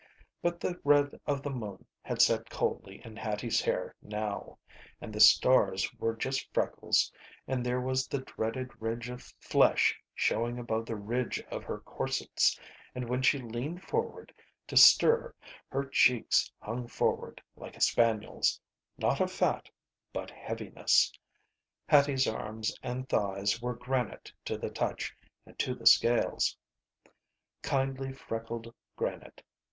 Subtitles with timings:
[0.41, 4.57] But the red of the moon had set coldly in Hattie's hair now,
[4.99, 7.11] and the stars were just freckles,
[7.47, 12.59] and there was the dreaded ridge of flesh showing above the ridge of her corsets,
[12.95, 14.33] and when she leaned forward
[14.65, 15.35] to stir
[15.67, 18.59] her cheeks hung forward like a spaniel's,
[18.97, 19.69] not of fat,
[20.11, 21.13] but heaviness.
[21.87, 25.15] Hattie's arms and thighs were granite to the touch
[25.45, 26.57] and to the scales.
[27.61, 29.43] Kindly freckled granite.